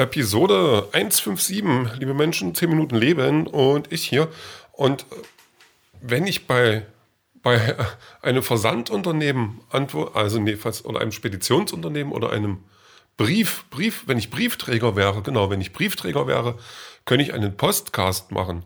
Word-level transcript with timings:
Episode 0.00 0.88
157, 0.92 1.98
liebe 1.98 2.14
Menschen, 2.14 2.54
10 2.54 2.70
Minuten 2.70 2.96
Leben 2.96 3.46
und 3.46 3.92
ich 3.92 4.08
hier. 4.08 4.28
Und 4.72 5.04
wenn 6.00 6.26
ich 6.26 6.46
bei, 6.46 6.86
bei 7.42 7.76
einem 8.22 8.42
Versandunternehmen 8.42 9.60
antworte, 9.68 10.16
also 10.16 10.40
nee, 10.40 10.56
fast, 10.56 10.86
oder 10.86 11.00
einem 11.00 11.12
Speditionsunternehmen 11.12 12.14
oder 12.14 12.30
einem 12.30 12.64
Brief, 13.18 13.66
Brief, 13.68 14.04
wenn 14.06 14.16
ich 14.16 14.30
Briefträger 14.30 14.96
wäre, 14.96 15.20
genau, 15.20 15.50
wenn 15.50 15.60
ich 15.60 15.74
Briefträger 15.74 16.26
wäre, 16.26 16.56
könnte 17.04 17.22
ich 17.22 17.34
einen 17.34 17.58
Postcast 17.58 18.32
machen. 18.32 18.64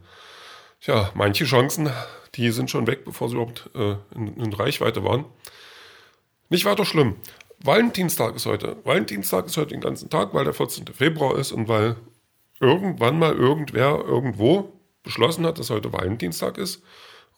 Tja, 0.80 1.10
manche 1.14 1.46
Chancen, 1.46 1.90
die 2.36 2.50
sind 2.52 2.70
schon 2.70 2.86
weg, 2.86 3.04
bevor 3.04 3.28
sie 3.28 3.34
überhaupt 3.34 3.70
äh, 3.74 3.96
in, 4.14 4.36
in 4.36 4.52
Reichweite 4.52 5.02
waren. 5.02 5.24
Nicht 6.48 6.64
weiter 6.64 6.84
schlimm. 6.84 7.16
Valentinstag 7.64 8.36
ist 8.36 8.44
heute. 8.44 8.76
Valentinstag 8.84 9.46
ist 9.46 9.56
heute 9.56 9.70
den 9.70 9.80
ganzen 9.80 10.10
Tag, 10.10 10.34
weil 10.34 10.44
der 10.44 10.52
14. 10.52 10.86
Februar 10.88 11.38
ist 11.38 11.50
und 11.50 11.66
weil 11.66 11.96
irgendwann 12.60 13.18
mal 13.18 13.34
irgendwer 13.34 14.04
irgendwo 14.04 14.74
beschlossen 15.02 15.46
hat, 15.46 15.58
dass 15.58 15.70
heute 15.70 15.90
Valentinstag 15.90 16.58
ist 16.58 16.82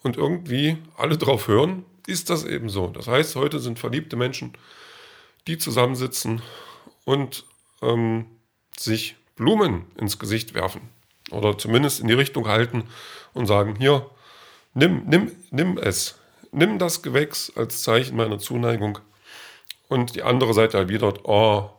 und 0.02 0.16
irgendwie 0.16 0.78
alle 0.96 1.16
drauf 1.16 1.46
hören, 1.46 1.84
ist 2.08 2.28
das 2.28 2.44
eben 2.44 2.68
so. 2.68 2.88
Das 2.88 3.06
heißt, 3.06 3.36
heute 3.36 3.60
sind 3.60 3.78
verliebte 3.78 4.16
Menschen, 4.16 4.52
die 5.46 5.58
zusammensitzen 5.58 6.42
und 7.04 7.44
ähm, 7.80 8.26
sich 8.76 9.14
Blumen 9.36 9.86
ins 9.96 10.18
Gesicht 10.18 10.54
werfen 10.54 10.80
oder 11.30 11.56
zumindest 11.56 12.00
in 12.00 12.08
die 12.08 12.14
Richtung 12.14 12.48
halten 12.48 12.88
und 13.32 13.46
sagen, 13.46 13.76
hier, 13.78 14.10
nimm, 14.74 15.04
nimm, 15.06 15.30
nimm 15.52 15.78
es, 15.78 16.18
nimm 16.50 16.80
das 16.80 17.02
Gewächs 17.02 17.52
als 17.54 17.82
Zeichen 17.82 18.16
meiner 18.16 18.40
Zuneigung 18.40 18.98
und 19.88 20.14
die 20.14 20.22
andere 20.22 20.54
Seite 20.54 20.78
erwidert, 20.78 21.20
oh, 21.24 21.70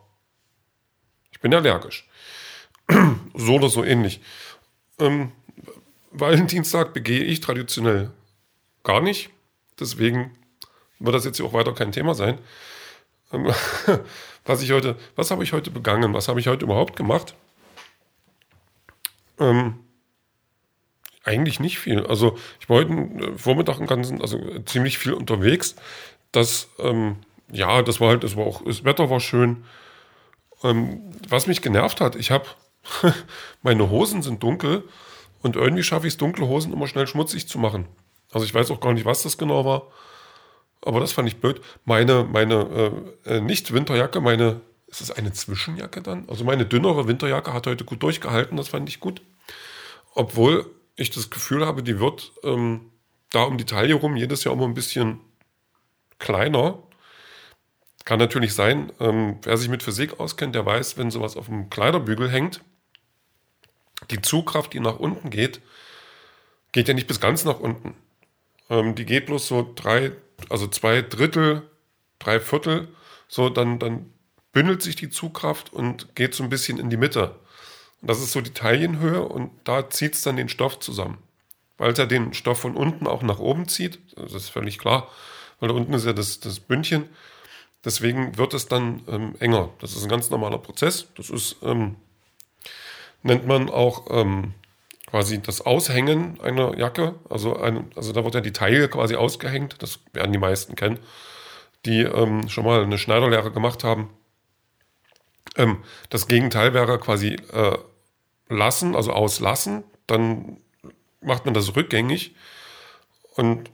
ich 1.31 1.39
bin 1.39 1.53
allergisch. 1.53 2.07
so 3.33 3.55
oder 3.55 3.69
so 3.69 3.83
ähnlich. 3.83 4.21
Ähm, 4.99 5.31
Valentinstag 6.11 6.93
begehe 6.93 7.23
ich 7.23 7.41
traditionell 7.41 8.11
gar 8.83 9.01
nicht. 9.01 9.29
Deswegen 9.79 10.31
wird 10.99 11.15
das 11.15 11.25
jetzt 11.25 11.37
hier 11.37 11.45
auch 11.45 11.53
weiter 11.53 11.73
kein 11.73 11.91
Thema 11.91 12.15
sein. 12.15 12.39
Ähm, 13.31 13.45
was 14.45 14.61
ich 14.61 14.71
heute, 14.71 14.95
was 15.15 15.31
habe 15.31 15.43
ich 15.43 15.53
heute 15.53 15.69
begangen? 15.69 16.13
Was 16.13 16.27
habe 16.27 16.39
ich 16.39 16.47
heute 16.47 16.65
überhaupt 16.65 16.95
gemacht? 16.95 17.35
Ähm, 19.39 19.79
eigentlich 21.23 21.59
nicht 21.59 21.77
viel. 21.77 22.05
Also 22.05 22.37
ich 22.59 22.69
war 22.69 22.77
heute 22.77 22.93
äh, 22.93 23.37
Vormittag 23.37 23.85
ganzen, 23.87 24.21
also 24.21 24.59
ziemlich 24.61 24.97
viel 24.97 25.13
unterwegs. 25.13 25.75
Das 26.31 26.69
ähm, 26.79 27.17
ja, 27.51 27.81
das 27.81 27.99
war 27.99 28.09
halt, 28.09 28.23
das 28.23 28.35
war 28.35 28.45
auch, 28.45 28.63
das 28.63 28.83
Wetter 28.83 29.09
war 29.09 29.19
schön. 29.19 29.65
Ähm, 30.63 31.01
was 31.29 31.47
mich 31.47 31.61
genervt 31.61 32.01
hat, 32.01 32.15
ich 32.15 32.31
habe, 32.31 32.45
meine 33.61 33.89
Hosen 33.89 34.21
sind 34.21 34.43
dunkel 34.43 34.83
und 35.41 35.55
irgendwie 35.55 35.83
schaffe 35.83 36.07
ich 36.07 36.13
es, 36.13 36.17
dunkle 36.17 36.47
Hosen 36.47 36.73
immer 36.73 36.87
schnell 36.87 37.07
schmutzig 37.07 37.47
zu 37.47 37.59
machen. 37.59 37.87
Also 38.31 38.45
ich 38.45 38.53
weiß 38.53 38.71
auch 38.71 38.79
gar 38.79 38.93
nicht, 38.93 39.05
was 39.05 39.23
das 39.23 39.37
genau 39.37 39.65
war, 39.65 39.87
aber 40.81 40.99
das 40.99 41.11
fand 41.11 41.27
ich 41.27 41.39
blöd. 41.39 41.61
Meine, 41.85 42.23
meine 42.23 43.03
äh, 43.25 43.35
äh 43.35 43.41
Nicht-Winterjacke, 43.41 44.19
meine, 44.19 44.61
ist 44.87 45.01
es 45.01 45.11
eine 45.11 45.33
Zwischenjacke 45.33 46.01
dann? 46.01 46.27
Also 46.27 46.43
meine 46.43 46.65
dünnere 46.65 47.07
Winterjacke 47.07 47.53
hat 47.53 47.67
heute 47.67 47.85
gut 47.85 48.03
durchgehalten, 48.03 48.57
das 48.57 48.69
fand 48.69 48.89
ich 48.89 48.99
gut. 48.99 49.21
Obwohl 50.13 50.65
ich 50.95 51.11
das 51.11 51.29
Gefühl 51.29 51.65
habe, 51.65 51.83
die 51.83 51.99
wird 51.99 52.31
ähm, 52.43 52.91
da 53.31 53.43
um 53.43 53.57
die 53.57 53.65
Taille 53.65 53.93
rum 53.95 54.15
jedes 54.15 54.43
Jahr 54.43 54.53
immer 54.53 54.65
ein 54.65 54.73
bisschen 54.73 55.19
kleiner. 56.19 56.81
Kann 58.07 58.19
natürlich 58.19 58.53
sein, 58.53 58.93
ähm, 59.01 59.37
wer 59.43 59.57
sich 59.57 59.67
mit 59.67 59.83
Physik 59.83 60.17
auskennt, 60.21 60.55
der 60.55 60.65
weiß, 60.65 60.95
wenn 60.97 61.11
sowas 61.11 61.35
auf 61.35 61.47
dem 61.47 61.69
Kleiderbügel 61.69 62.31
hängt, 62.31 62.61
die 64.11 64.21
Zugkraft, 64.21 64.71
die 64.71 64.79
nach 64.79 64.97
unten 64.97 65.29
geht, 65.29 65.59
geht 66.71 66.87
ja 66.87 66.93
nicht 66.93 67.07
bis 67.07 67.19
ganz 67.19 67.43
nach 67.43 67.59
unten. 67.59 67.95
Ähm, 68.69 68.95
die 68.95 69.03
geht 69.03 69.25
bloß 69.25 69.45
so 69.45 69.73
drei, 69.75 70.13
also 70.47 70.67
zwei 70.67 71.01
Drittel, 71.01 71.63
drei 72.17 72.39
Viertel, 72.39 72.87
so 73.27 73.49
dann, 73.49 73.77
dann 73.77 74.13
bündelt 74.53 74.81
sich 74.81 74.95
die 74.95 75.09
Zugkraft 75.09 75.73
und 75.73 76.15
geht 76.15 76.33
so 76.33 76.43
ein 76.43 76.49
bisschen 76.49 76.77
in 76.77 76.89
die 76.89 76.95
Mitte. 76.95 77.35
Und 78.01 78.09
das 78.09 78.19
ist 78.19 78.31
so 78.31 78.39
die 78.39 78.53
Taillenhöhe 78.53 79.21
und 79.21 79.51
da 79.65 79.89
zieht 79.89 80.13
es 80.13 80.21
dann 80.21 80.37
den 80.37 80.47
Stoff 80.47 80.79
zusammen. 80.79 81.17
Weil 81.77 81.91
es 81.91 81.99
ja 81.99 82.05
den 82.05 82.33
Stoff 82.33 82.61
von 82.61 82.77
unten 82.77 83.05
auch 83.05 83.21
nach 83.21 83.39
oben 83.39 83.67
zieht, 83.67 83.99
das 84.15 84.33
ist 84.33 84.47
völlig 84.47 84.79
klar, 84.79 85.09
weil 85.59 85.67
da 85.67 85.75
unten 85.75 85.91
ist 85.91 86.05
ja 86.05 86.13
das, 86.13 86.39
das 86.39 86.61
Bündchen 86.61 87.09
Deswegen 87.87 88.37
wird 88.37 88.53
es 88.53 88.67
dann 88.67 89.01
ähm, 89.07 89.35
enger. 89.39 89.69
Das 89.79 89.95
ist 89.95 90.03
ein 90.03 90.09
ganz 90.09 90.29
normaler 90.29 90.57
Prozess. 90.57 91.07
Das 91.15 91.29
ist, 91.29 91.55
ähm, 91.63 91.95
nennt 93.23 93.47
man 93.47 93.69
auch 93.69 94.07
ähm, 94.09 94.55
quasi 95.05 95.41
das 95.41 95.61
Aushängen 95.65 96.37
einer 96.41 96.77
Jacke. 96.77 97.15
Also, 97.29 97.55
ein, 97.55 97.89
also 97.95 98.11
da 98.11 98.25
wird 98.25 98.35
ja 98.35 98.41
die 98.41 98.51
Teile 98.51 98.89
quasi 98.89 99.15
ausgehängt. 99.15 99.81
Das 99.81 100.01
werden 100.11 100.33
die 100.33 100.37
meisten 100.37 100.75
kennen, 100.75 100.99
die 101.85 102.01
ähm, 102.01 102.49
schon 102.49 102.65
mal 102.65 102.83
eine 102.83 102.97
Schneiderlehre 102.97 103.53
gemacht 103.53 103.85
haben. 103.85 104.09
Ähm, 105.55 105.77
das 106.09 106.27
Gegenteil 106.27 106.73
wäre 106.73 106.99
quasi 106.99 107.37
äh, 107.53 107.77
lassen, 108.49 108.97
also 108.97 109.13
auslassen. 109.13 109.85
Dann 110.07 110.57
macht 111.21 111.45
man 111.45 111.53
das 111.53 111.73
rückgängig. 111.73 112.35
Und 113.37 113.71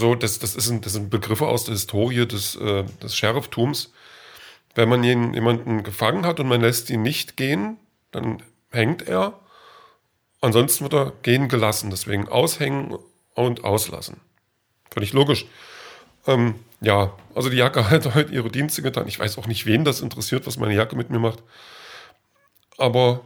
so, 0.00 0.14
das, 0.16 0.40
das, 0.40 0.56
ist 0.56 0.70
ein, 0.70 0.80
das 0.80 0.94
sind 0.94 1.10
Begriffe 1.10 1.46
aus 1.46 1.64
der 1.64 1.74
Historie 1.74 2.26
des, 2.26 2.56
äh, 2.56 2.84
des 3.02 3.14
Sheriftums. 3.14 3.92
Wenn 4.74 4.88
man 4.88 5.04
jemanden 5.04 5.82
gefangen 5.82 6.24
hat 6.24 6.40
und 6.40 6.48
man 6.48 6.60
lässt 6.60 6.90
ihn 6.90 7.02
nicht 7.02 7.36
gehen, 7.36 7.76
dann 8.10 8.42
hängt 8.70 9.06
er. 9.06 9.38
Ansonsten 10.40 10.84
wird 10.84 10.94
er 10.94 11.12
gehen 11.22 11.48
gelassen. 11.48 11.90
Deswegen 11.90 12.28
aushängen 12.28 12.96
und 13.34 13.64
auslassen. 13.64 14.20
Völlig 14.90 15.12
logisch. 15.12 15.46
Ähm, 16.26 16.54
ja, 16.80 17.12
also 17.34 17.50
die 17.50 17.56
Jacke 17.56 17.90
hat 17.90 18.14
heute 18.14 18.32
ihre 18.32 18.50
Dienste 18.50 18.82
getan. 18.82 19.06
Ich 19.06 19.18
weiß 19.18 19.38
auch 19.38 19.46
nicht, 19.46 19.66
wen 19.66 19.84
das 19.84 20.00
interessiert, 20.00 20.46
was 20.46 20.56
meine 20.56 20.74
Jacke 20.74 20.96
mit 20.96 21.10
mir 21.10 21.18
macht. 21.18 21.42
Aber, 22.78 23.20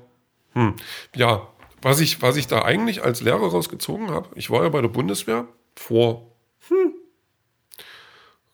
hm, 0.54 0.76
ja, 1.14 1.46
was 1.82 2.00
ich, 2.00 2.22
was 2.22 2.36
ich 2.36 2.46
da 2.46 2.62
eigentlich 2.62 3.04
als 3.04 3.20
Lehrer 3.20 3.50
rausgezogen 3.50 4.10
habe, 4.10 4.28
ich 4.34 4.50
war 4.50 4.62
ja 4.62 4.70
bei 4.70 4.80
der 4.80 4.88
Bundeswehr 4.88 5.46
vor 5.76 6.33
hm, 6.68 6.94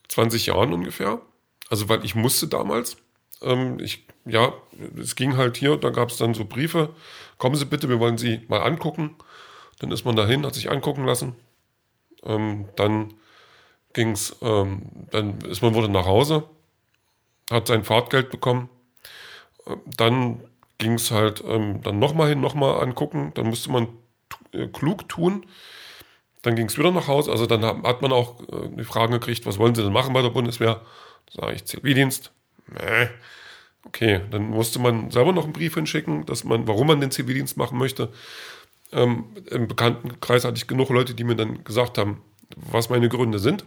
20 0.08 0.46
Jahren 0.46 0.72
ungefähr. 0.72 1.20
Also, 1.68 1.88
weil 1.88 2.04
ich 2.04 2.14
musste 2.14 2.48
damals. 2.48 2.96
Ähm, 3.42 3.78
ich, 3.80 4.06
ja, 4.26 4.52
es 4.98 5.16
ging 5.16 5.36
halt 5.36 5.56
hier, 5.56 5.76
da 5.76 5.90
gab 5.90 6.10
es 6.10 6.16
dann 6.16 6.34
so 6.34 6.44
Briefe. 6.44 6.94
Kommen 7.38 7.56
Sie 7.56 7.64
bitte, 7.64 7.88
wir 7.88 8.00
wollen 8.00 8.18
Sie 8.18 8.44
mal 8.48 8.60
angucken. 8.60 9.16
Dann 9.78 9.90
ist 9.92 10.04
man 10.04 10.16
dahin, 10.16 10.44
hat 10.44 10.54
sich 10.54 10.70
angucken 10.70 11.06
lassen. 11.06 11.36
Ähm, 12.22 12.68
dann 12.76 13.14
ging 13.92 14.10
es, 14.10 14.36
ähm, 14.42 14.82
dann 15.10 15.40
ist 15.42 15.62
man 15.62 15.74
wurde 15.74 15.88
nach 15.88 16.06
Hause, 16.06 16.44
hat 17.50 17.68
sein 17.68 17.84
Fahrtgeld 17.84 18.30
bekommen. 18.30 18.68
Ähm, 19.66 19.80
dann 19.86 20.40
ging 20.78 20.94
es 20.94 21.10
halt 21.10 21.42
ähm, 21.46 21.82
dann 21.82 21.98
nochmal 21.98 22.28
hin, 22.28 22.40
nochmal 22.40 22.82
angucken. 22.82 23.32
Dann 23.34 23.48
musste 23.48 23.70
man 23.70 23.88
äh, 24.52 24.66
klug 24.68 25.08
tun. 25.08 25.46
Dann 26.42 26.56
ging 26.56 26.66
es 26.66 26.78
wieder 26.78 26.90
nach 26.90 27.08
Hause. 27.08 27.30
Also 27.30 27.46
dann 27.46 27.64
hat 27.64 28.02
man 28.02 28.12
auch 28.12 28.40
äh, 28.40 28.68
die 28.76 28.84
Fragen 28.84 29.12
gekriegt, 29.12 29.46
was 29.46 29.58
wollen 29.58 29.74
Sie 29.74 29.82
denn 29.82 29.92
machen 29.92 30.14
bei 30.14 30.22
der 30.22 30.30
Bundeswehr? 30.30 30.80
Sage 31.30 31.54
ich 31.54 31.64
Zivildienst. 31.64 32.32
Nee. 32.66 33.08
Okay, 33.84 34.20
dann 34.30 34.50
musste 34.50 34.78
man 34.78 35.10
selber 35.10 35.32
noch 35.32 35.44
einen 35.44 35.52
Brief 35.52 35.74
hinschicken, 35.74 36.26
dass 36.26 36.44
man, 36.44 36.68
warum 36.68 36.86
man 36.86 37.00
den 37.00 37.10
Zivildienst 37.10 37.56
machen 37.56 37.78
möchte. 37.78 38.10
Ähm, 38.92 39.24
Im 39.50 39.68
Bekanntenkreis 39.68 40.44
hatte 40.44 40.56
ich 40.56 40.66
genug 40.66 40.90
Leute, 40.90 41.14
die 41.14 41.24
mir 41.24 41.36
dann 41.36 41.64
gesagt 41.64 41.96
haben, 41.96 42.22
was 42.56 42.90
meine 42.90 43.08
Gründe 43.08 43.38
sind. 43.38 43.64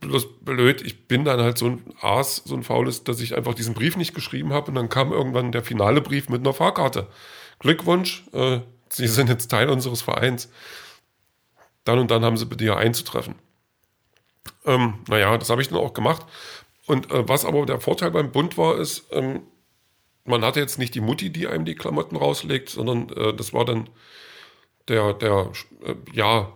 Bloß 0.00 0.40
blöd, 0.40 0.82
ich 0.82 1.08
bin 1.08 1.24
dann 1.24 1.40
halt 1.40 1.58
so 1.58 1.66
ein 1.66 1.82
Aas, 2.00 2.42
so 2.44 2.54
ein 2.54 2.62
Faules, 2.62 3.04
dass 3.04 3.20
ich 3.20 3.34
einfach 3.34 3.54
diesen 3.54 3.74
Brief 3.74 3.96
nicht 3.96 4.14
geschrieben 4.14 4.52
habe 4.52 4.68
und 4.68 4.74
dann 4.74 4.88
kam 4.88 5.12
irgendwann 5.12 5.50
der 5.50 5.62
finale 5.62 6.00
Brief 6.00 6.28
mit 6.28 6.40
einer 6.40 6.52
Fahrkarte. 6.52 7.08
Glückwunsch, 7.58 8.24
äh, 8.32 8.60
Sie 8.90 9.08
sind 9.08 9.28
jetzt 9.28 9.48
Teil 9.48 9.70
unseres 9.70 10.02
Vereins 10.02 10.50
dann 11.84 11.98
und 11.98 12.10
dann 12.10 12.24
haben 12.24 12.36
sie 12.36 12.46
bitte 12.46 12.64
hier 12.64 12.76
einzutreffen. 12.76 13.36
Ähm, 14.64 14.94
naja, 15.08 15.36
das 15.36 15.50
habe 15.50 15.62
ich 15.62 15.68
dann 15.68 15.78
auch 15.78 15.94
gemacht. 15.94 16.24
Und 16.86 17.10
äh, 17.10 17.28
was 17.28 17.44
aber 17.44 17.64
der 17.66 17.80
Vorteil 17.80 18.10
beim 18.10 18.32
Bund 18.32 18.58
war, 18.58 18.78
ist, 18.78 19.06
ähm, 19.12 19.42
man 20.24 20.44
hatte 20.44 20.60
jetzt 20.60 20.78
nicht 20.78 20.94
die 20.94 21.00
Mutti, 21.00 21.30
die 21.30 21.46
einem 21.46 21.64
die 21.64 21.74
Klamotten 21.74 22.16
rauslegt, 22.16 22.70
sondern 22.70 23.08
äh, 23.10 23.34
das 23.34 23.52
war 23.52 23.64
dann 23.64 23.88
der, 24.88 25.14
der, 25.14 25.50
äh, 25.84 25.94
ja, 26.12 26.52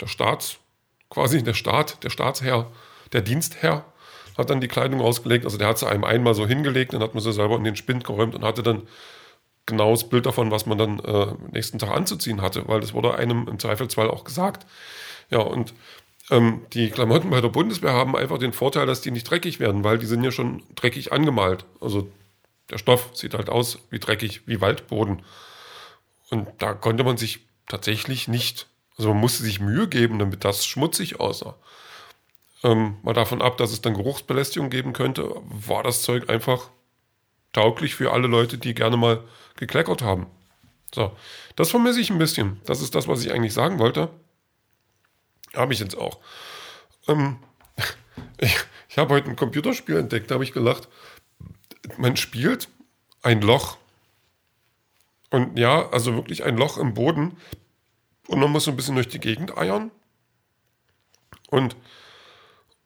der 0.00 0.06
Staats, 0.06 0.58
quasi 1.10 1.42
der 1.42 1.54
Staat, 1.54 2.02
der 2.02 2.10
Staatsherr, 2.10 2.70
der 3.12 3.20
Dienstherr 3.22 3.84
hat 4.36 4.50
dann 4.50 4.60
die 4.60 4.68
Kleidung 4.68 5.00
rausgelegt. 5.00 5.44
Also 5.44 5.58
der 5.58 5.68
hat 5.68 5.78
sie 5.78 5.88
einem 5.88 6.04
einmal 6.04 6.34
so 6.34 6.46
hingelegt, 6.46 6.92
dann 6.92 7.02
hat 7.02 7.14
man 7.14 7.22
sie 7.22 7.32
selber 7.32 7.56
in 7.56 7.64
den 7.64 7.76
Spind 7.76 8.04
geräumt 8.04 8.34
und 8.34 8.44
hatte 8.44 8.62
dann 8.62 8.88
genaues 9.66 10.08
Bild 10.08 10.26
davon, 10.26 10.50
was 10.50 10.66
man 10.66 10.78
dann 10.78 10.98
äh, 11.00 11.34
nächsten 11.52 11.78
Tag 11.78 11.90
anzuziehen 11.90 12.42
hatte, 12.42 12.68
weil 12.68 12.80
das 12.80 12.92
wurde 12.94 13.14
einem 13.14 13.48
im 13.48 13.58
Zweifelsfall 13.58 14.10
auch 14.10 14.24
gesagt. 14.24 14.66
Ja, 15.30 15.38
und 15.38 15.74
ähm, 16.30 16.62
die 16.72 16.90
Klamotten 16.90 17.30
bei 17.30 17.40
der 17.40 17.48
Bundeswehr 17.48 17.92
haben 17.92 18.16
einfach 18.16 18.38
den 18.38 18.52
Vorteil, 18.52 18.86
dass 18.86 19.00
die 19.00 19.10
nicht 19.10 19.28
dreckig 19.28 19.60
werden, 19.60 19.84
weil 19.84 19.98
die 19.98 20.06
sind 20.06 20.24
ja 20.24 20.30
schon 20.30 20.62
dreckig 20.74 21.12
angemalt. 21.12 21.64
Also 21.80 22.10
der 22.70 22.78
Stoff 22.78 23.10
sieht 23.14 23.34
halt 23.34 23.50
aus 23.50 23.78
wie 23.90 23.98
dreckig, 23.98 24.46
wie 24.46 24.60
Waldboden. 24.60 25.22
Und 26.30 26.48
da 26.58 26.74
konnte 26.74 27.04
man 27.04 27.16
sich 27.16 27.40
tatsächlich 27.68 28.28
nicht, 28.28 28.66
also 28.96 29.10
man 29.10 29.20
musste 29.20 29.42
sich 29.42 29.60
Mühe 29.60 29.88
geben, 29.88 30.18
damit 30.18 30.44
das 30.44 30.66
schmutzig 30.66 31.20
aussah. 31.20 31.56
Ähm, 32.62 32.96
mal 33.02 33.12
davon 33.12 33.42
ab, 33.42 33.58
dass 33.58 33.72
es 33.72 33.82
dann 33.82 33.94
Geruchsbelästigung 33.94 34.70
geben 34.70 34.94
könnte, 34.94 35.36
war 35.44 35.82
das 35.82 36.02
Zeug 36.02 36.30
einfach 36.30 36.70
tauglich 37.54 37.94
für 37.94 38.12
alle 38.12 38.28
Leute, 38.28 38.58
die 38.58 38.74
gerne 38.74 38.98
mal 38.98 39.24
gekleckert 39.56 40.02
haben. 40.02 40.26
So, 40.94 41.16
das 41.56 41.70
vermisse 41.70 42.00
ich 42.00 42.10
ein 42.10 42.18
bisschen. 42.18 42.60
Das 42.66 42.82
ist 42.82 42.94
das, 42.94 43.08
was 43.08 43.24
ich 43.24 43.32
eigentlich 43.32 43.54
sagen 43.54 43.78
wollte. 43.78 44.10
Habe 45.54 45.72
ich 45.72 45.80
jetzt 45.80 45.96
auch. 45.96 46.20
Ähm, 47.08 47.38
ich, 48.38 48.54
ich 48.88 48.98
habe 48.98 49.14
heute 49.14 49.30
ein 49.30 49.36
Computerspiel 49.36 49.96
entdeckt, 49.96 50.30
da 50.30 50.34
habe 50.34 50.44
ich 50.44 50.52
gelacht. 50.52 50.88
Man 51.96 52.16
spielt 52.16 52.68
ein 53.22 53.40
Loch. 53.40 53.78
Und 55.30 55.58
ja, 55.58 55.88
also 55.90 56.14
wirklich 56.14 56.44
ein 56.44 56.56
Loch 56.56 56.76
im 56.78 56.94
Boden. 56.94 57.36
Und 58.28 58.40
man 58.40 58.50
muss 58.50 58.64
so 58.64 58.70
ein 58.70 58.76
bisschen 58.76 58.94
durch 58.94 59.08
die 59.08 59.20
Gegend 59.20 59.56
eiern. 59.56 59.90
Und 61.50 61.76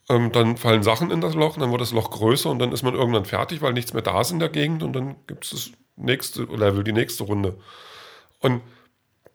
ähm, 0.08 0.32
dann 0.32 0.56
fallen 0.56 0.82
Sachen 0.82 1.10
in 1.10 1.20
das 1.20 1.34
Loch, 1.34 1.56
dann 1.56 1.70
wird 1.70 1.80
das 1.80 1.92
Loch 1.92 2.10
größer 2.10 2.50
und 2.50 2.58
dann 2.58 2.72
ist 2.72 2.82
man 2.82 2.94
irgendwann 2.94 3.24
fertig, 3.24 3.60
weil 3.60 3.72
nichts 3.72 3.92
mehr 3.92 4.02
da 4.02 4.20
ist 4.20 4.30
in 4.30 4.38
der 4.38 4.48
Gegend 4.48 4.82
und 4.82 4.92
dann 4.94 5.16
gibt 5.26 5.44
es 5.44 5.50
das 5.50 5.70
nächste 5.96 6.44
Level, 6.44 6.84
die 6.84 6.92
nächste 6.92 7.24
Runde. 7.24 7.58
Und 8.40 8.62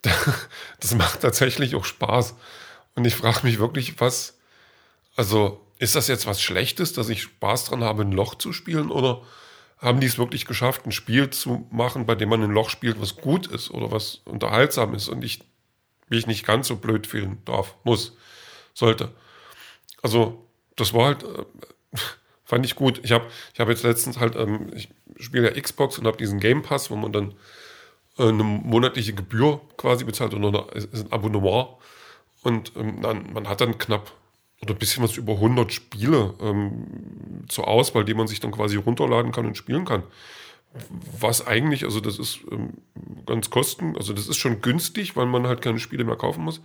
das 0.80 0.94
macht 0.94 1.20
tatsächlich 1.20 1.74
auch 1.74 1.84
Spaß. 1.84 2.34
Und 2.96 3.04
ich 3.04 3.14
frage 3.14 3.40
mich 3.44 3.58
wirklich, 3.58 4.00
was, 4.00 4.38
also 5.16 5.60
ist 5.78 5.96
das 5.96 6.08
jetzt 6.08 6.26
was 6.26 6.40
Schlechtes, 6.40 6.92
dass 6.92 7.08
ich 7.08 7.22
Spaß 7.22 7.66
dran 7.66 7.84
habe, 7.84 8.02
ein 8.02 8.12
Loch 8.12 8.36
zu 8.36 8.52
spielen 8.52 8.90
oder 8.90 9.22
haben 9.78 10.00
die 10.00 10.06
es 10.06 10.18
wirklich 10.18 10.46
geschafft, 10.46 10.86
ein 10.86 10.92
Spiel 10.92 11.30
zu 11.30 11.66
machen, 11.70 12.06
bei 12.06 12.14
dem 12.14 12.28
man 12.28 12.42
ein 12.42 12.50
Loch 12.50 12.70
spielt, 12.70 13.00
was 13.00 13.16
gut 13.16 13.46
ist 13.46 13.70
oder 13.70 13.90
was 13.90 14.22
unterhaltsam 14.24 14.94
ist 14.94 15.08
und 15.08 15.24
ich 15.24 15.40
mich 16.08 16.26
nicht 16.26 16.46
ganz 16.46 16.68
so 16.68 16.76
blöd 16.76 17.06
fühlen 17.06 17.42
darf, 17.44 17.74
muss, 17.82 18.16
sollte. 18.72 19.12
Also, 20.02 20.43
das 20.76 20.94
war 20.94 21.06
halt, 21.06 21.22
äh, 21.22 21.44
fand 22.44 22.64
ich 22.66 22.74
gut. 22.74 23.00
Ich 23.02 23.12
habe 23.12 23.26
ich 23.52 23.60
hab 23.60 23.68
jetzt 23.68 23.82
letztens 23.82 24.18
halt, 24.18 24.36
ähm, 24.36 24.70
ich 24.74 24.88
spiele 25.18 25.54
ja 25.54 25.60
Xbox 25.60 25.98
und 25.98 26.06
habe 26.06 26.16
diesen 26.16 26.40
Game 26.40 26.62
Pass, 26.62 26.90
wo 26.90 26.96
man 26.96 27.12
dann 27.12 27.34
äh, 28.18 28.28
eine 28.28 28.44
monatliche 28.44 29.14
Gebühr 29.14 29.60
quasi 29.76 30.04
bezahlt 30.04 30.34
oder 30.34 30.66
ein 30.74 31.12
Abonnement. 31.12 31.76
Und 32.42 32.72
ähm, 32.76 33.00
dann, 33.00 33.32
man 33.32 33.48
hat 33.48 33.60
dann 33.60 33.78
knapp 33.78 34.12
oder 34.64 34.74
ein 34.74 34.78
bisschen 34.78 35.02
was 35.02 35.16
über 35.16 35.34
100 35.34 35.72
Spiele 35.72 36.34
ähm, 36.40 37.44
zur 37.48 37.68
Auswahl, 37.68 38.04
die 38.04 38.14
man 38.14 38.26
sich 38.26 38.40
dann 38.40 38.50
quasi 38.50 38.76
runterladen 38.76 39.32
kann 39.32 39.46
und 39.46 39.56
spielen 39.56 39.84
kann. 39.84 40.02
Was 41.20 41.46
eigentlich, 41.46 41.84
also 41.84 42.00
das 42.00 42.18
ist 42.18 42.40
ähm, 42.50 42.78
ganz 43.26 43.50
kosten, 43.50 43.96
also 43.96 44.12
das 44.12 44.26
ist 44.26 44.38
schon 44.38 44.60
günstig, 44.60 45.16
weil 45.16 45.26
man 45.26 45.46
halt 45.46 45.62
keine 45.62 45.78
Spiele 45.78 46.04
mehr 46.04 46.16
kaufen 46.16 46.44
muss. 46.44 46.60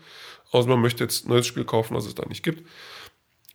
Außer 0.51 0.67
man 0.67 0.81
möchte 0.81 1.03
jetzt 1.03 1.25
ein 1.25 1.29
neues 1.29 1.45
Spiel 1.45 1.65
kaufen, 1.65 1.95
was 1.95 2.05
es 2.05 2.15
da 2.15 2.25
nicht 2.25 2.41
gibt. 2.41 2.67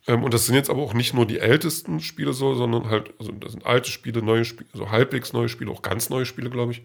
Ähm, 0.07 0.23
und 0.23 0.33
das 0.33 0.45
sind 0.45 0.55
jetzt 0.55 0.69
aber 0.69 0.81
auch 0.81 0.93
nicht 0.93 1.13
nur 1.13 1.25
die 1.25 1.39
ältesten 1.39 1.99
Spiele 1.99 2.33
so, 2.33 2.53
sondern 2.53 2.89
halt, 2.89 3.13
also 3.19 3.31
das 3.31 3.51
sind 3.51 3.65
alte 3.65 3.89
Spiele, 3.89 4.21
neue 4.21 4.45
Spiele, 4.45 4.69
also 4.73 4.91
halbwegs 4.91 5.33
neue 5.33 5.49
Spiele, 5.49 5.71
auch 5.71 5.81
ganz 5.81 6.09
neue 6.09 6.25
Spiele, 6.25 6.49
glaube 6.49 6.73
ich. 6.73 6.83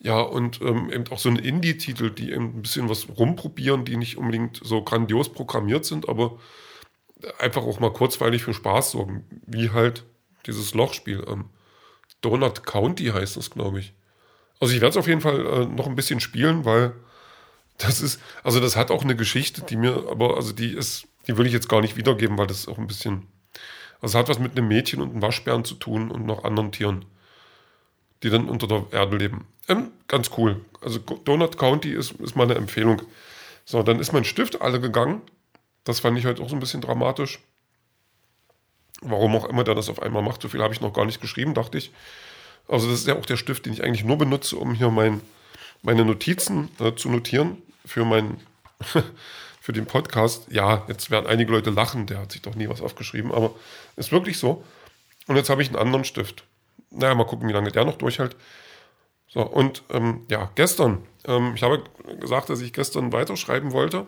Ja, 0.00 0.20
und 0.20 0.60
ähm, 0.62 0.90
eben 0.92 1.04
auch 1.10 1.18
so 1.18 1.28
ein 1.28 1.36
Indie-Titel, 1.36 2.10
die 2.10 2.30
eben 2.30 2.58
ein 2.58 2.62
bisschen 2.62 2.88
was 2.88 3.08
rumprobieren, 3.08 3.84
die 3.84 3.96
nicht 3.96 4.16
unbedingt 4.16 4.60
so 4.62 4.82
grandios 4.82 5.32
programmiert 5.32 5.84
sind, 5.84 6.08
aber 6.08 6.38
einfach 7.38 7.62
auch 7.62 7.80
mal 7.80 7.92
kurzweilig 7.92 8.44
für 8.44 8.54
Spaß 8.54 8.92
sorgen, 8.92 9.24
wie 9.46 9.70
halt 9.70 10.04
dieses 10.46 10.74
Lochspiel. 10.74 11.24
Ähm, 11.26 11.46
Donut 12.20 12.64
County 12.64 13.06
heißt 13.06 13.36
das, 13.36 13.50
glaube 13.50 13.80
ich. 13.80 13.92
Also 14.60 14.72
ich 14.72 14.80
werde 14.80 14.90
es 14.90 14.96
auf 14.96 15.08
jeden 15.08 15.20
Fall 15.20 15.46
äh, 15.46 15.66
noch 15.66 15.86
ein 15.86 15.96
bisschen 15.96 16.20
spielen, 16.20 16.64
weil 16.64 16.92
das 17.76 18.00
ist, 18.00 18.20
also 18.44 18.60
das 18.60 18.76
hat 18.76 18.90
auch 18.90 19.02
eine 19.02 19.16
Geschichte, 19.16 19.62
die 19.62 19.76
mir, 19.76 20.04
aber 20.10 20.36
also 20.36 20.52
die 20.52 20.72
ist, 20.72 21.07
die 21.28 21.36
will 21.36 21.46
ich 21.46 21.52
jetzt 21.52 21.68
gar 21.68 21.80
nicht 21.80 21.96
wiedergeben, 21.96 22.38
weil 22.38 22.46
das 22.46 22.60
ist 22.60 22.68
auch 22.68 22.78
ein 22.78 22.86
bisschen, 22.86 23.26
also 24.00 24.18
hat 24.18 24.28
was 24.28 24.38
mit 24.38 24.52
einem 24.52 24.68
Mädchen 24.68 25.00
und 25.00 25.10
einem 25.10 25.22
Waschbären 25.22 25.64
zu 25.64 25.74
tun 25.74 26.10
und 26.10 26.26
noch 26.26 26.44
anderen 26.44 26.72
Tieren 26.72 27.04
die 28.22 28.30
dann 28.30 28.48
unter 28.48 28.66
der 28.66 28.86
Erde 28.90 29.16
leben. 29.16 29.46
Ähm, 29.68 29.90
ganz 30.08 30.30
cool. 30.36 30.60
Also 30.80 30.98
Donut 30.98 31.58
County 31.58 31.92
ist, 31.92 32.12
ist 32.12 32.36
meine 32.36 32.54
Empfehlung. 32.54 33.02
So, 33.64 33.82
dann 33.82 34.00
ist 34.00 34.12
mein 34.12 34.24
Stift 34.24 34.60
alle 34.60 34.80
gegangen. 34.80 35.22
Das 35.84 36.00
fand 36.00 36.18
ich 36.18 36.26
heute 36.26 36.42
auch 36.42 36.48
so 36.48 36.56
ein 36.56 36.60
bisschen 36.60 36.80
dramatisch. 36.80 37.40
Warum 39.00 39.36
auch 39.36 39.44
immer 39.44 39.62
der 39.62 39.74
das 39.74 39.88
auf 39.88 40.02
einmal 40.02 40.22
macht. 40.22 40.42
So 40.42 40.48
viel 40.48 40.62
habe 40.62 40.74
ich 40.74 40.80
noch 40.80 40.92
gar 40.92 41.04
nicht 41.04 41.20
geschrieben, 41.20 41.54
dachte 41.54 41.78
ich. 41.78 41.92
Also 42.66 42.90
das 42.90 43.00
ist 43.00 43.06
ja 43.06 43.16
auch 43.16 43.26
der 43.26 43.36
Stift, 43.36 43.66
den 43.66 43.72
ich 43.72 43.84
eigentlich 43.84 44.04
nur 44.04 44.18
benutze, 44.18 44.56
um 44.56 44.74
hier 44.74 44.90
mein, 44.90 45.20
meine 45.82 46.04
Notizen 46.04 46.68
äh, 46.80 46.94
zu 46.94 47.08
notieren 47.08 47.62
für 47.84 48.04
mein 48.04 48.40
für 49.68 49.74
den 49.74 49.84
Podcast. 49.84 50.46
Ja, 50.50 50.86
jetzt 50.88 51.10
werden 51.10 51.26
einige 51.26 51.52
Leute 51.52 51.68
lachen, 51.68 52.06
der 52.06 52.20
hat 52.20 52.32
sich 52.32 52.40
doch 52.40 52.54
nie 52.54 52.70
was 52.70 52.80
aufgeschrieben, 52.80 53.32
aber 53.32 53.50
ist 53.96 54.12
wirklich 54.12 54.38
so. 54.38 54.64
Und 55.26 55.36
jetzt 55.36 55.50
habe 55.50 55.60
ich 55.60 55.68
einen 55.68 55.76
anderen 55.76 56.04
Stift 56.04 56.44
naja, 56.90 57.14
mal 57.14 57.24
gucken, 57.24 57.48
wie 57.48 57.52
lange 57.52 57.70
der 57.70 57.84
noch 57.84 57.96
durchhält. 57.96 58.36
So, 59.28 59.42
und 59.42 59.82
ähm, 59.90 60.24
ja, 60.30 60.50
gestern, 60.54 61.06
ähm, 61.26 61.52
ich 61.54 61.62
habe 61.62 61.84
gesagt, 62.18 62.48
dass 62.48 62.60
ich 62.60 62.72
gestern 62.72 63.12
weiterschreiben 63.12 63.72
wollte 63.72 64.06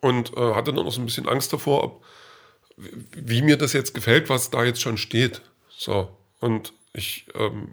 und 0.00 0.36
äh, 0.36 0.54
hatte 0.54 0.72
noch 0.72 0.90
so 0.90 1.00
ein 1.00 1.06
bisschen 1.06 1.28
Angst 1.28 1.52
davor, 1.52 1.84
ob, 1.84 2.04
wie 2.76 3.42
mir 3.42 3.56
das 3.56 3.72
jetzt 3.72 3.94
gefällt, 3.94 4.28
was 4.28 4.50
da 4.50 4.64
jetzt 4.64 4.82
schon 4.82 4.98
steht. 4.98 5.40
So, 5.68 6.10
und 6.40 6.72
ich 6.94 7.26
ähm, 7.34 7.68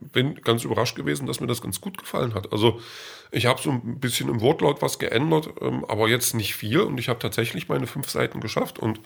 bin 0.00 0.36
ganz 0.36 0.64
überrascht 0.64 0.96
gewesen, 0.96 1.26
dass 1.26 1.40
mir 1.40 1.46
das 1.46 1.62
ganz 1.62 1.80
gut 1.80 1.98
gefallen 1.98 2.34
hat. 2.34 2.52
Also 2.52 2.80
ich 3.32 3.46
habe 3.46 3.60
so 3.60 3.70
ein 3.70 3.98
bisschen 3.98 4.28
im 4.28 4.40
Wortlaut 4.40 4.82
was 4.82 4.98
geändert, 4.98 5.48
ähm, 5.60 5.84
aber 5.86 6.08
jetzt 6.08 6.34
nicht 6.34 6.54
viel 6.54 6.80
und 6.80 6.98
ich 6.98 7.08
habe 7.08 7.18
tatsächlich 7.18 7.68
meine 7.68 7.86
fünf 7.86 8.08
Seiten 8.08 8.40
geschafft 8.40 8.78
und 8.78 9.00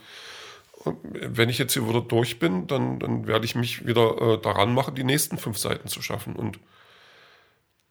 wenn 0.84 1.48
ich 1.48 1.58
jetzt 1.58 1.74
hier 1.74 1.88
wieder 1.88 2.00
durch 2.00 2.38
bin, 2.38 2.66
dann, 2.66 2.98
dann 2.98 3.26
werde 3.26 3.44
ich 3.44 3.54
mich 3.54 3.86
wieder 3.86 4.20
äh, 4.20 4.38
daran 4.40 4.74
machen, 4.74 4.94
die 4.94 5.04
nächsten 5.04 5.36
fünf 5.36 5.58
Seiten 5.58 5.88
zu 5.88 6.00
schaffen. 6.00 6.36
Und 6.36 6.58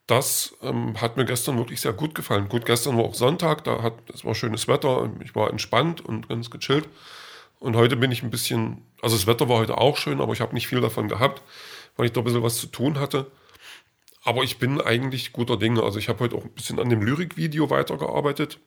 das 0.06 0.56
ähm, 0.62 1.00
hat 1.00 1.16
mir 1.16 1.24
gestern 1.24 1.56
wirklich 1.56 1.80
sehr 1.80 1.92
gut 1.92 2.14
gefallen. 2.14 2.48
Gut, 2.48 2.66
gestern 2.66 2.96
war 2.96 3.04
auch 3.04 3.14
Sonntag, 3.14 3.62
da 3.64 3.82
hat 3.82 3.94
es 4.12 4.24
war 4.24 4.34
schönes 4.34 4.66
Wetter, 4.66 5.08
ich 5.22 5.36
war 5.36 5.50
entspannt 5.50 6.04
und 6.04 6.28
ganz 6.28 6.50
gechillt. 6.50 6.88
Und 7.60 7.76
heute 7.76 7.96
bin 7.96 8.10
ich 8.10 8.22
ein 8.22 8.30
bisschen, 8.30 8.82
also 9.02 9.14
das 9.14 9.26
Wetter 9.26 9.48
war 9.48 9.58
heute 9.58 9.78
auch 9.78 9.98
schön, 9.98 10.20
aber 10.20 10.32
ich 10.32 10.40
habe 10.40 10.54
nicht 10.54 10.66
viel 10.66 10.80
davon 10.80 11.08
gehabt, 11.08 11.42
weil 11.96 12.06
ich 12.06 12.12
da 12.12 12.22
ein 12.22 12.24
bisschen 12.24 12.42
was 12.42 12.56
zu 12.56 12.66
tun 12.66 12.98
hatte. 12.98 13.30
Aber 14.24 14.42
ich 14.42 14.58
bin 14.58 14.80
eigentlich 14.80 15.32
guter 15.32 15.58
Dinge. 15.58 15.82
Also 15.82 15.98
ich 15.98 16.08
habe 16.08 16.20
heute 16.20 16.36
auch 16.36 16.44
ein 16.44 16.52
bisschen 16.52 16.78
an 16.80 16.88
dem 16.88 17.02
Lyrikvideo 17.02 17.70
weitergearbeitet. 17.70 18.58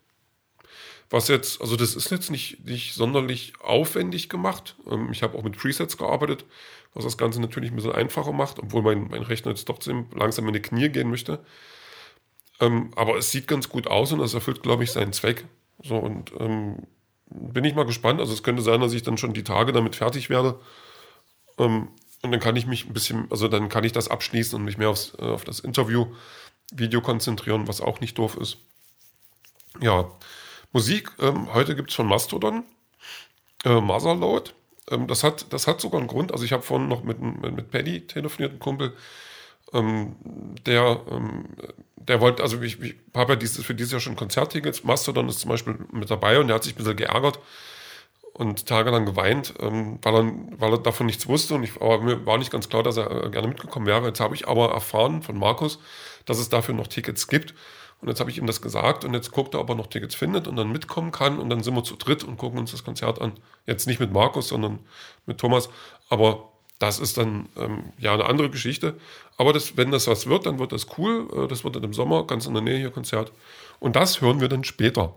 Was 1.10 1.28
jetzt, 1.28 1.60
also 1.60 1.76
das 1.76 1.96
ist 1.96 2.12
jetzt 2.12 2.30
nicht, 2.30 2.66
nicht 2.66 2.94
sonderlich 2.94 3.54
aufwendig 3.60 4.30
gemacht. 4.30 4.76
Ähm, 4.90 5.10
ich 5.12 5.24
habe 5.24 5.38
auch 5.38 5.44
mit 5.44 5.58
Presets 5.58 5.98
gearbeitet, 5.98 6.46
was 6.94 7.04
das 7.04 7.18
Ganze 7.18 7.42
natürlich 7.42 7.72
ein 7.72 7.76
bisschen 7.76 7.92
einfacher 7.92 8.32
macht, 8.32 8.60
obwohl 8.60 8.84
mein, 8.84 9.08
mein 9.10 9.24
Rechner 9.24 9.52
jetzt 9.52 9.66
trotzdem 9.66 10.08
langsam 10.16 10.48
in 10.48 10.54
die 10.54 10.62
Knie 10.62 10.90
gehen 10.90 11.10
möchte. 11.10 11.44
Ähm, 12.60 12.92
aber 12.96 13.18
es 13.18 13.32
sieht 13.32 13.48
ganz 13.48 13.70
gut 13.70 13.88
aus 13.88 14.12
und 14.12 14.22
es 14.22 14.34
erfüllt, 14.34 14.62
glaube 14.62 14.84
ich, 14.84 14.92
seinen 14.92 15.14
Zweck. 15.14 15.46
So, 15.84 15.98
und 15.98 16.32
ähm, 16.40 16.88
bin 17.30 17.64
ich 17.64 17.76
mal 17.76 17.86
gespannt. 17.86 18.20
Also 18.20 18.34
es 18.34 18.44
könnte 18.44 18.62
sein, 18.62 18.82
dass 18.82 18.94
ich 18.94 19.04
dann 19.04 19.18
schon 19.18 19.34
die 19.34 19.44
Tage 19.44 19.74
damit 19.74 19.96
fertig 19.96 20.30
werde. 20.30 20.60
Ähm, 21.58 21.90
und 22.22 22.32
dann 22.32 22.40
kann 22.40 22.56
ich 22.56 22.66
mich 22.66 22.86
ein 22.86 22.94
bisschen, 22.94 23.28
also 23.30 23.48
dann 23.48 23.70
kann 23.70 23.84
ich 23.84 23.92
das 23.92 24.08
abschließen 24.08 24.58
und 24.58 24.66
mich 24.66 24.78
mehr 24.78 24.90
aufs, 24.90 25.14
äh, 25.20 25.24
auf 25.24 25.44
das 25.44 25.60
Interview-Video 25.60 27.02
konzentrieren, 27.02 27.68
was 27.68 27.82
auch 27.82 28.00
nicht 28.00 28.18
doof 28.18 28.38
ist. 28.38 28.58
Ja, 29.82 30.10
Musik, 30.72 31.12
ähm, 31.20 31.54
heute 31.54 31.76
gibt 31.76 31.90
es 31.90 31.96
von 31.96 32.08
Mastodon, 32.08 32.64
äh, 33.66 33.82
Motherload. 33.82 34.52
Ähm, 34.90 35.08
das, 35.08 35.24
hat, 35.24 35.52
das 35.52 35.68
hat 35.68 35.82
sogar 35.82 36.00
einen 36.00 36.08
Grund. 36.08 36.32
Also 36.32 36.46
ich 36.46 36.54
habe 36.54 36.64
vorhin 36.64 36.88
noch 36.88 37.04
mit, 37.04 37.20
mit, 37.20 37.56
mit 37.56 37.72
Paddy 37.72 38.08
telefoniert, 38.08 38.54
ein 38.54 38.60
Kumpel, 38.60 38.96
ähm, 39.74 40.16
der, 40.66 41.02
ähm, 41.10 41.46
der 41.96 42.22
wollte, 42.22 42.44
also 42.44 42.62
ich, 42.62 42.82
ich 42.82 42.96
habe 43.16 43.34
ja 43.34 43.36
dieses, 43.36 43.66
für 43.66 43.76
dieses 43.76 43.92
Jahr 43.92 44.02
schon 44.02 44.16
Konzerttickets. 44.16 44.84
Mastodon 44.84 45.30
ist 45.30 45.40
zum 45.40 45.50
Beispiel 45.50 45.78
mit 45.92 46.10
dabei 46.10 46.40
und 46.40 46.48
der 46.48 46.56
hat 46.56 46.64
sich 46.64 46.74
ein 46.74 46.78
bisschen 46.78 46.96
geärgert 46.96 47.40
und 48.34 48.66
tagelang 48.66 49.06
geweint, 49.06 49.54
ähm, 49.60 50.00
weil, 50.02 50.16
er, 50.16 50.32
weil 50.58 50.74
er 50.74 50.78
davon 50.80 51.06
nichts 51.06 51.28
wusste. 51.28 51.56
Und 51.56 51.64
ich, 51.64 51.76
aber 51.82 52.02
mir 52.02 52.26
war 52.26 52.38
nicht 52.38 52.52
ganz 52.52 52.68
klar, 52.68 52.84
dass 52.84 52.98
er 52.98 53.26
äh, 53.26 53.30
gerne 53.30 53.48
mitgekommen 53.48 53.86
wäre. 53.86 54.08
Jetzt 54.08 54.20
habe 54.20 54.36
ich 54.36 54.48
aber 54.48 54.72
erfahren 54.72 55.22
von 55.22 55.38
Markus, 55.38 55.80
dass 56.26 56.40
es 56.40 56.50
dafür 56.50 56.76
noch 56.76 56.88
Tickets 56.88 57.28
gibt. 57.28 57.54
Und 58.02 58.10
jetzt 58.10 58.20
habe 58.20 58.30
ich 58.30 58.38
ihm 58.38 58.48
das 58.48 58.62
gesagt 58.62 59.06
und 59.06 59.14
jetzt 59.14 59.32
guckt 59.32 59.54
er, 59.54 59.62
ob 59.62 59.70
er 59.70 59.76
noch 59.76 59.88
Tickets 59.88 60.14
findet 60.14 60.46
und 60.48 60.58
dann 60.58 60.72
mitkommen 60.74 61.12
kann. 61.12 61.40
Und 61.40 61.50
dann 61.50 61.64
sind 61.64 61.74
wir 61.74 61.86
zu 61.86 61.96
dritt 61.96 62.26
und 62.26 62.36
gucken 62.36 62.60
uns 62.60 62.72
das 62.72 62.84
Konzert 62.84 63.22
an. 63.22 63.34
Jetzt 63.66 63.88
nicht 63.88 64.02
mit 64.02 64.12
Markus, 64.12 64.50
sondern 64.50 64.80
mit 65.26 65.38
Thomas. 65.38 65.70
Aber 66.10 66.53
das 66.80 67.00
ist 67.00 67.18
dann 67.18 67.48
ähm, 67.56 67.94
ja 67.98 68.14
eine 68.14 68.26
andere 68.26 68.50
Geschichte. 68.50 68.96
Aber 69.38 69.54
das, 69.54 69.78
wenn 69.78 69.92
das 69.92 70.08
was 70.08 70.28
wird, 70.28 70.46
dann 70.46 70.60
wird 70.60 70.72
das 70.72 70.88
cool. 70.98 71.28
Äh, 71.34 71.48
das 71.48 71.64
wird 71.64 71.76
dann 71.76 71.84
im 71.84 71.94
Sommer 71.94 72.26
ganz 72.26 72.46
in 72.46 72.54
der 72.54 72.64
Nähe 72.64 72.78
hier 72.78 72.92
Konzert. 72.92 73.32
Und 73.80 73.96
das 73.96 74.22
hören 74.22 74.42
wir 74.42 74.50
dann 74.50 74.64
später. 74.64 75.14